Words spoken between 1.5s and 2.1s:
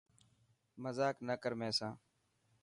مين سان.